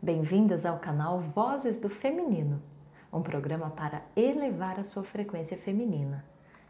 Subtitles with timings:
[0.00, 2.62] Bem-vindas ao canal Vozes do Feminino,
[3.12, 6.24] um programa para elevar a sua frequência feminina.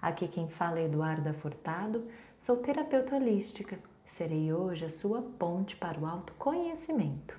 [0.00, 2.04] Aqui quem fala é Eduarda Furtado,
[2.38, 3.78] sou terapeuta holística.
[4.04, 7.34] Serei hoje a sua ponte para o autoconhecimento.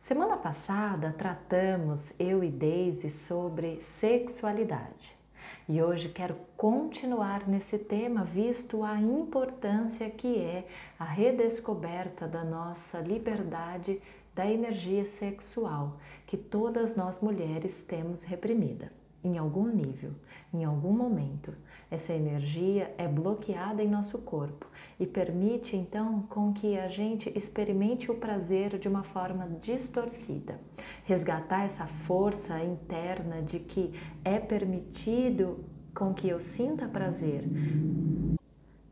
[0.00, 5.19] Semana passada tratamos, eu e Daisy, sobre sexualidade.
[5.72, 10.66] E hoje quero continuar nesse tema, visto a importância que é
[10.98, 14.02] a redescoberta da nossa liberdade
[14.34, 18.90] da energia sexual que todas nós mulheres temos reprimida
[19.22, 20.10] em algum nível,
[20.52, 21.54] em algum momento.
[21.88, 24.66] Essa energia é bloqueada em nosso corpo
[25.00, 30.60] e permite então com que a gente experimente o prazer de uma forma distorcida.
[31.04, 35.64] Resgatar essa força interna de que é permitido
[35.94, 37.44] com que eu sinta prazer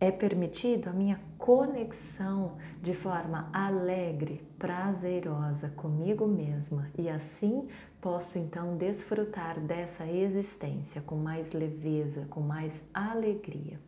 [0.00, 7.68] é permitido a minha conexão de forma alegre, prazerosa comigo mesma e assim
[8.00, 13.78] posso então desfrutar dessa existência com mais leveza, com mais alegria.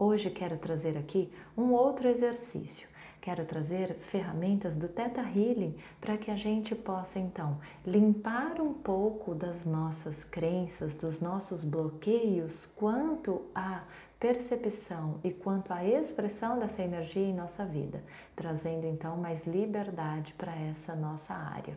[0.00, 2.88] Hoje quero trazer aqui um outro exercício.
[3.20, 9.34] Quero trazer ferramentas do Theta Healing para que a gente possa então limpar um pouco
[9.34, 13.82] das nossas crenças, dos nossos bloqueios quanto a
[14.20, 18.00] percepção e quanto à expressão dessa energia em nossa vida,
[18.36, 21.76] trazendo então mais liberdade para essa nossa área.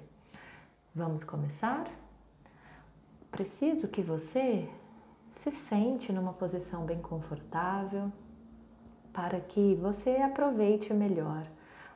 [0.93, 1.89] Vamos começar?
[3.31, 4.69] Preciso que você
[5.31, 8.11] se sente numa posição bem confortável
[9.11, 11.45] para que você aproveite melhor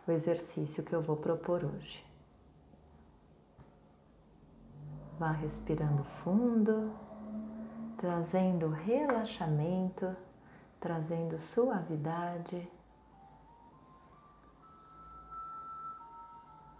[0.08, 2.04] o exercício que eu vou propor hoje.
[5.20, 6.92] Vá respirando fundo,
[7.98, 10.16] trazendo relaxamento
[10.86, 12.72] trazendo suavidade,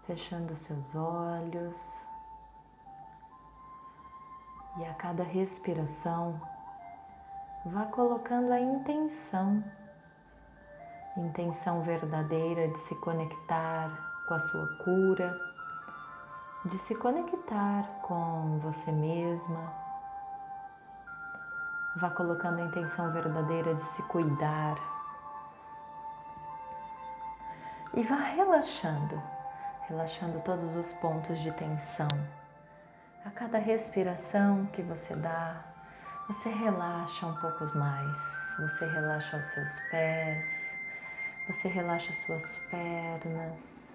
[0.04, 1.76] fechando seus olhos
[4.78, 6.40] e a cada respiração
[7.64, 9.62] vá colocando a intenção,
[11.16, 13.90] intenção verdadeira de se conectar
[14.28, 15.34] com a sua cura,
[16.66, 19.86] de se conectar com você mesma
[21.96, 24.76] Vá colocando a intenção verdadeira de se cuidar.
[27.94, 29.22] E vá relaxando,
[29.88, 32.08] relaxando todos os pontos de tensão.
[33.26, 35.60] A cada respiração que você dá,
[36.28, 38.16] você relaxa um pouco mais.
[38.60, 40.72] Você relaxa os seus pés,
[41.48, 43.92] você relaxa suas pernas.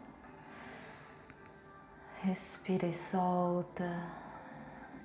[2.22, 4.04] Respira e solta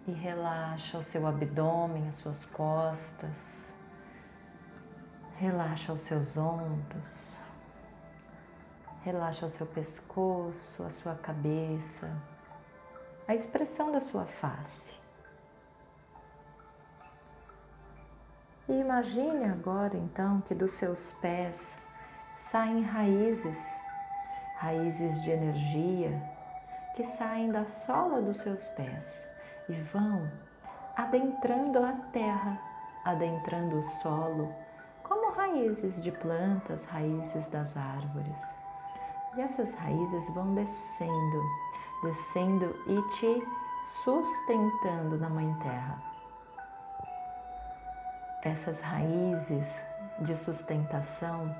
[0.08, 3.72] e relaxa o seu abdômen, as suas costas,
[5.36, 7.38] relaxa os seus ombros,
[9.04, 12.10] relaxa o seu pescoço, a sua cabeça,
[13.28, 14.96] a expressão da sua face.
[18.68, 21.78] E imagine agora então que dos seus pés
[22.36, 23.58] saem raízes,
[24.58, 26.36] raízes de energia
[26.96, 29.26] que saem da sola dos seus pés
[29.68, 30.30] e vão
[30.96, 32.58] adentrando a terra,
[33.04, 34.52] adentrando o solo,
[35.02, 38.40] como raízes de plantas, raízes das árvores.
[39.36, 41.42] E essas raízes vão descendo,
[42.02, 43.42] descendo e te
[44.02, 45.98] sustentando na Mãe Terra.
[48.42, 49.66] Essas raízes
[50.20, 51.54] de sustentação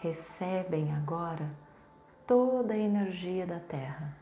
[0.00, 1.48] recebem agora
[2.26, 4.16] toda a energia da Terra.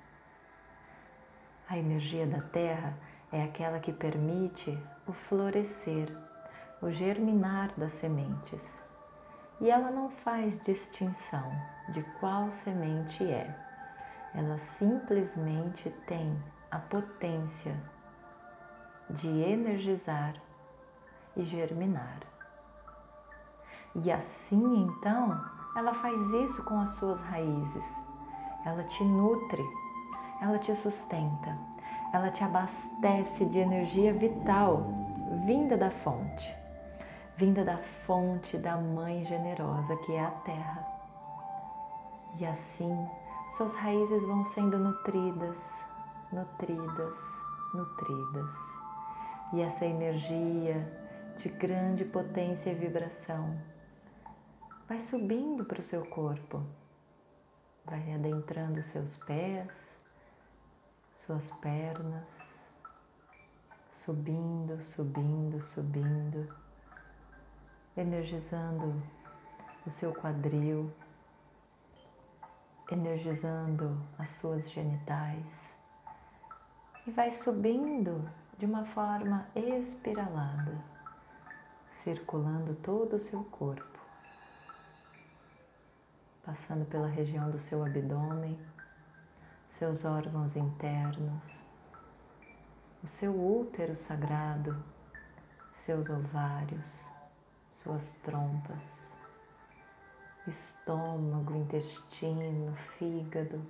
[1.68, 2.94] A energia da Terra
[3.32, 6.08] é aquela que permite o florescer,
[6.82, 8.78] o germinar das sementes.
[9.60, 11.52] E ela não faz distinção
[11.90, 13.69] de qual semente é.
[14.34, 17.76] Ela simplesmente tem a potência
[19.08, 20.34] de energizar
[21.36, 22.20] e germinar.
[23.94, 25.44] E assim então,
[25.76, 27.84] ela faz isso com as suas raízes.
[28.64, 29.64] Ela te nutre,
[30.40, 31.58] ela te sustenta,
[32.12, 34.94] ela te abastece de energia vital
[35.44, 36.54] vinda da fonte,
[37.36, 40.86] vinda da fonte da Mãe generosa que é a Terra.
[42.38, 43.08] E assim
[43.56, 45.58] suas raízes vão sendo nutridas,
[46.32, 47.18] nutridas,
[47.74, 48.54] nutridas.
[49.52, 50.84] E essa energia
[51.38, 53.58] de grande potência e vibração
[54.88, 56.62] vai subindo para o seu corpo,
[57.84, 59.96] vai adentrando seus pés,
[61.14, 62.58] suas pernas,
[63.90, 66.54] subindo, subindo, subindo,
[67.96, 68.94] energizando
[69.86, 70.92] o seu quadril,
[72.90, 75.76] energizando as suas genitais
[77.06, 78.28] e vai subindo
[78.58, 80.78] de uma forma espiralada,
[81.90, 83.98] circulando todo o seu corpo,
[86.42, 88.58] passando pela região do seu abdômen,
[89.68, 91.64] seus órgãos internos,
[93.02, 94.76] o seu útero sagrado,
[95.72, 97.06] seus ovários,
[97.70, 99.16] suas trompas,
[100.46, 103.60] estômago, intestino, fígado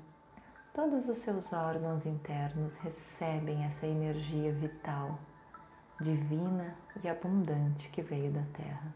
[0.72, 5.18] Todos os seus órgãos internos recebem essa energia vital,
[6.00, 8.94] divina e abundante que veio da Terra.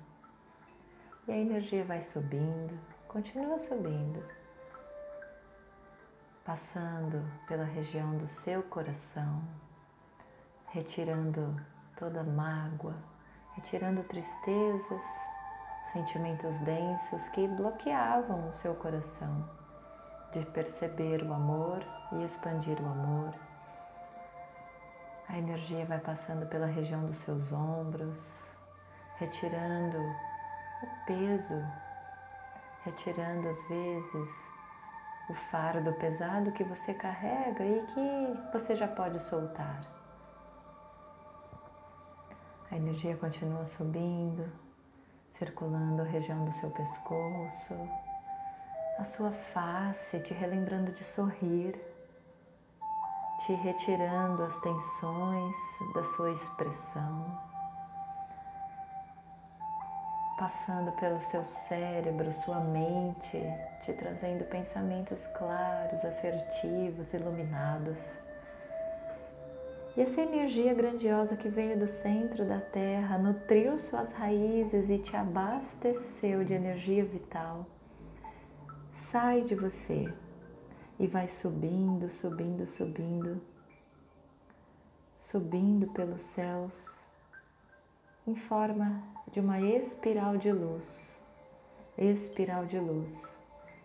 [1.27, 2.79] E a energia vai subindo,
[3.09, 4.25] continua subindo,
[6.45, 9.43] passando pela região do seu coração,
[10.67, 11.61] retirando
[11.97, 12.95] toda mágoa,
[13.57, 15.05] retirando tristezas,
[15.95, 19.49] sentimentos densos que bloqueavam o seu coração
[20.33, 23.33] de perceber o amor e expandir o amor.
[25.29, 28.45] A energia vai passando pela região dos seus ombros,
[29.19, 31.65] retirando o peso,
[32.83, 34.49] retirando às vezes
[35.31, 39.81] o fardo pesado que você carrega e que você já pode soltar.
[42.69, 44.64] A energia continua subindo,
[45.39, 47.75] circulando a região do seu pescoço,
[48.99, 51.75] a sua face, te relembrando de sorrir,
[53.45, 55.57] te retirando as tensões
[55.93, 57.37] da sua expressão,
[60.39, 63.43] passando pelo seu cérebro, sua mente,
[63.85, 67.99] te trazendo pensamentos claros, assertivos, iluminados.
[69.97, 75.15] E essa energia grandiosa que veio do centro da Terra nutriu suas raízes e te
[75.17, 77.65] abasteceu de energia vital.
[78.91, 80.13] Sai de você
[80.99, 83.41] e vai subindo, subindo, subindo,
[85.17, 87.01] subindo pelos céus
[88.27, 89.01] em forma
[89.31, 91.17] de uma espiral de luz,
[91.97, 93.37] espiral de luz,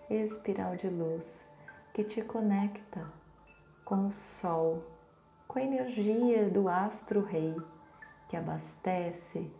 [0.09, 1.45] espiral de luz
[1.93, 3.05] que te conecta
[3.85, 4.81] com o Sol,
[5.49, 7.55] com a energia do astro rei
[8.29, 9.51] que abastece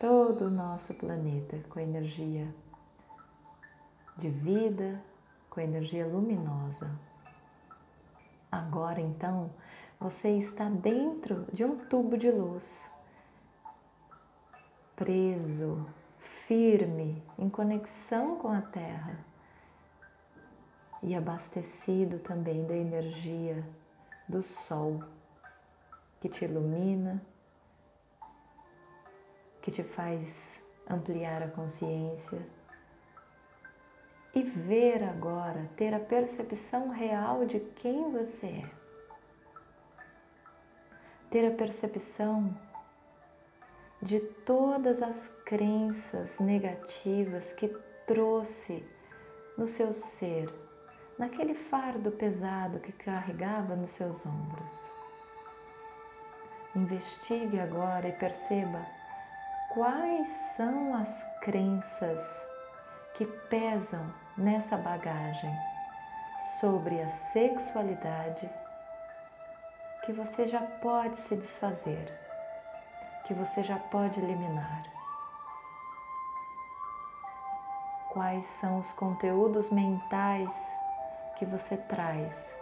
[0.00, 2.52] todo o nosso planeta com energia
[4.18, 5.00] de vida,
[5.48, 6.90] com energia luminosa.
[8.50, 9.48] Agora então
[10.00, 12.90] você está dentro de um tubo de luz,
[14.96, 15.86] preso,
[16.18, 19.24] firme, em conexão com a Terra
[21.00, 23.64] e abastecido também da energia
[24.28, 25.02] do Sol
[26.20, 27.22] que te ilumina,
[29.60, 32.42] que te faz ampliar a consciência
[34.34, 38.70] e ver agora, ter a percepção real de quem você é.
[41.30, 42.54] Ter a percepção
[44.02, 47.68] de todas as crenças negativas que
[48.06, 48.84] trouxe
[49.56, 50.52] no seu ser,
[51.18, 54.72] naquele fardo pesado que carregava nos seus ombros.
[56.74, 58.84] Investigue agora e perceba
[59.72, 62.20] quais são as crenças
[63.14, 65.54] que pesam nessa bagagem
[66.60, 68.50] sobre a sexualidade
[70.04, 72.12] que você já pode se desfazer,
[73.26, 74.82] que você já pode eliminar.
[78.12, 80.73] Quais são os conteúdos mentais
[81.36, 82.56] que você traz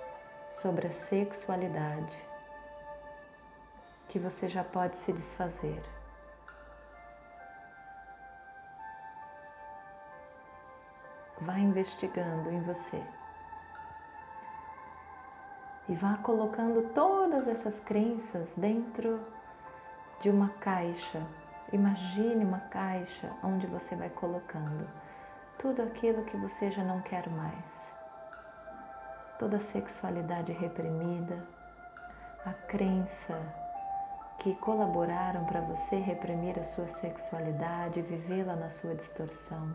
[0.50, 2.32] sobre a sexualidade
[4.08, 5.82] que você já pode se desfazer?
[11.40, 13.02] Vá investigando em você.
[15.88, 19.18] E vá colocando todas essas crenças dentro
[20.20, 21.20] de uma caixa.
[21.72, 24.88] Imagine uma caixa onde você vai colocando
[25.58, 27.91] tudo aquilo que você já não quer mais.
[29.42, 31.36] Toda a sexualidade reprimida,
[32.46, 33.36] a crença
[34.38, 39.74] que colaboraram para você reprimir a sua sexualidade e vivê-la na sua distorção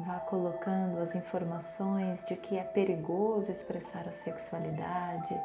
[0.00, 5.40] Vá colocando as informações de que é perigoso expressar a sexualidade,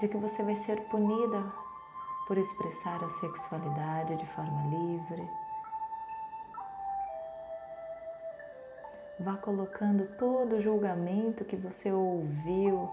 [0.00, 1.40] de que você vai ser punida
[2.26, 5.28] por expressar a sexualidade de forma livre.
[9.24, 12.88] Vá colocando todo o julgamento que você ouviu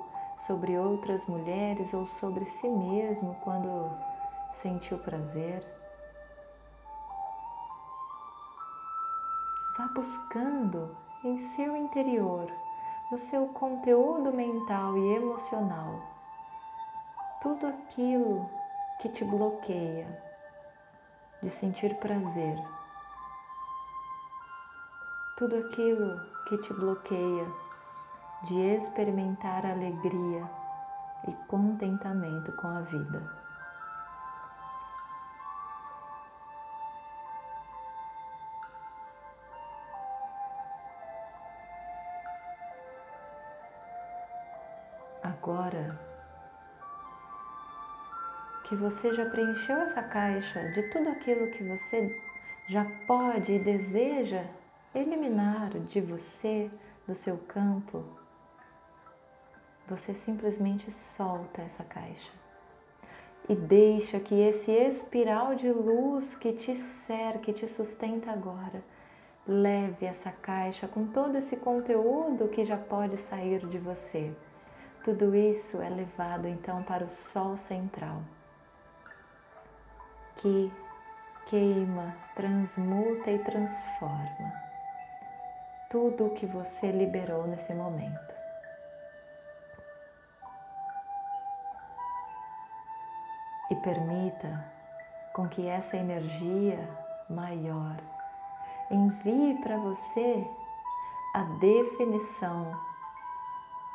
[0.47, 3.91] sobre outras mulheres ou sobre si mesmo quando
[4.53, 5.61] sentiu prazer.
[9.81, 12.47] vá buscando em seu interior,
[13.11, 15.99] no seu conteúdo mental e emocional,
[17.41, 18.47] tudo aquilo
[18.99, 20.05] que te bloqueia
[21.41, 22.55] de sentir prazer,
[25.41, 27.47] tudo aquilo que te bloqueia
[28.43, 30.47] de experimentar alegria
[31.27, 33.23] e contentamento com a vida.
[45.23, 45.99] Agora
[48.65, 52.15] que você já preencheu essa caixa de tudo aquilo que você
[52.67, 54.60] já pode e deseja
[54.93, 56.69] eliminar de você,
[57.07, 58.03] do seu campo,
[59.87, 62.31] você simplesmente solta essa caixa
[63.49, 68.83] e deixa que esse espiral de luz que te cerca, que te sustenta agora,
[69.47, 74.31] leve essa caixa com todo esse conteúdo que já pode sair de você.
[75.03, 78.21] Tudo isso é levado então para o Sol central,
[80.37, 80.71] que
[81.47, 84.70] queima, transmuta e transforma
[85.91, 88.33] tudo o que você liberou nesse momento.
[93.69, 94.65] E permita
[95.33, 96.79] com que essa energia
[97.29, 97.97] maior
[98.89, 100.47] envie para você
[101.35, 102.71] a definição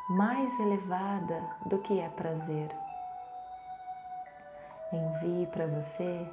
[0.09, 2.69] mais elevada do que é prazer.
[4.93, 6.27] Envie para você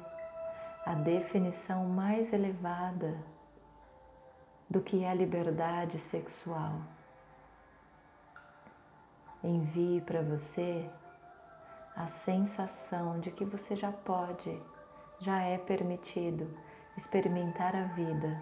[0.85, 3.34] a definição mais elevada
[4.69, 6.81] do que é liberdade sexual.
[9.43, 10.89] Envie para você
[11.95, 14.61] a sensação de que você já pode,
[15.19, 16.49] já é permitido
[16.97, 18.41] experimentar a vida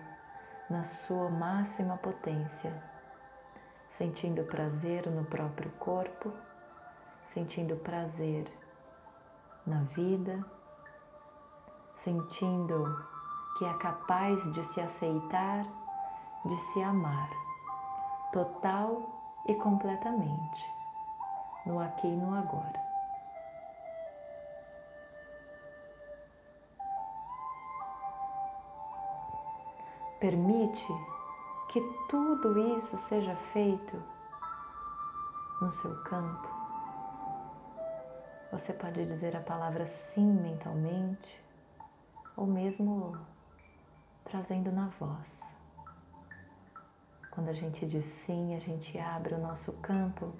[0.69, 2.93] na sua máxima potência
[3.97, 6.31] sentindo prazer no próprio corpo,
[7.25, 8.45] sentindo prazer
[9.65, 10.43] na vida,
[11.97, 12.83] sentindo
[13.57, 15.65] que é capaz de se aceitar,
[16.45, 17.29] de se amar,
[18.31, 19.01] total
[19.45, 20.65] e completamente,
[21.65, 22.81] no aqui e no agora.
[30.19, 30.87] Permite
[31.69, 34.01] que tudo isso seja feito
[35.61, 36.47] no seu campo.
[38.51, 41.43] Você pode dizer a palavra sim mentalmente
[42.37, 43.17] ou mesmo
[44.23, 45.52] trazendo na voz.
[47.43, 50.33] Quando a gente diz sim, a gente abre o nosso campo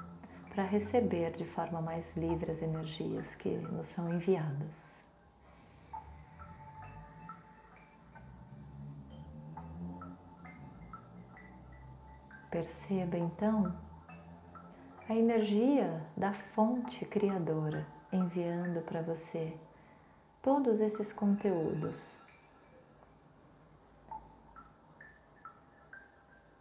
[0.54, 4.72] para receber de forma mais livre as energias que nos são enviadas.
[12.50, 13.78] Perceba então
[15.10, 19.54] a energia da fonte criadora enviando para você
[20.42, 22.23] todos esses conteúdos.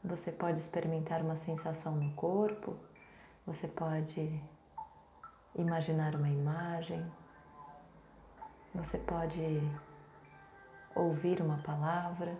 [0.04, 2.76] Você pode experimentar uma sensação no corpo,
[3.46, 4.42] você pode
[5.54, 7.04] imaginar uma imagem,
[8.74, 9.60] você pode
[10.94, 12.34] ouvir uma palavra.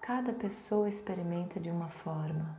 [0.00, 2.58] Cada pessoa experimenta de uma forma.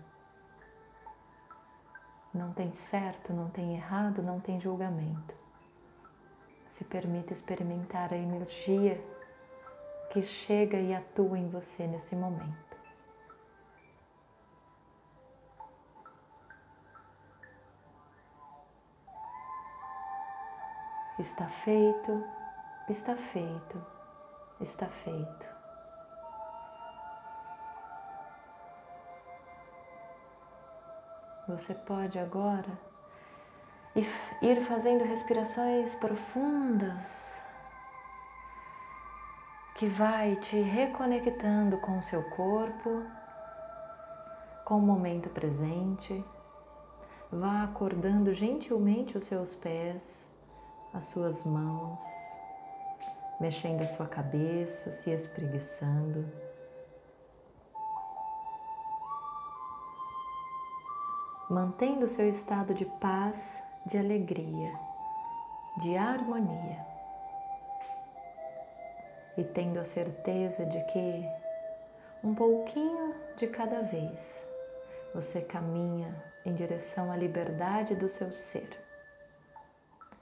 [2.34, 5.36] Não tem certo, não tem errado, não tem julgamento.
[6.68, 9.02] Se permita experimentar a energia
[10.16, 12.78] que chega e atua em você nesse momento.
[21.20, 22.24] Está feito,
[22.88, 23.86] está feito,
[24.62, 25.48] está feito.
[31.50, 32.72] Você pode agora
[34.42, 37.35] ir fazendo respirações profundas
[39.76, 43.04] que vai te reconectando com o seu corpo,
[44.64, 46.24] com o momento presente.
[47.30, 50.02] Vá acordando gentilmente os seus pés,
[50.94, 52.00] as suas mãos,
[53.38, 56.26] mexendo a sua cabeça, se espreguiçando.
[61.48, 64.74] mantendo seu estado de paz, de alegria,
[65.84, 66.95] de harmonia
[69.38, 71.26] e tendo a certeza de que
[72.24, 74.44] um pouquinho de cada vez
[75.14, 76.14] você caminha
[76.46, 78.78] em direção à liberdade do seu ser.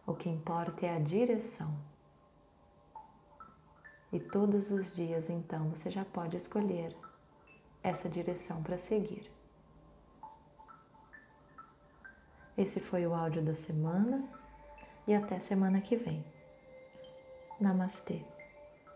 [0.05, 1.73] O que importa é a direção.
[4.11, 6.95] E todos os dias, então, você já pode escolher
[7.81, 9.31] essa direção para seguir.
[12.55, 14.23] Esse foi o áudio da semana
[15.07, 16.23] e até semana que vem.
[17.59, 18.32] Namastê.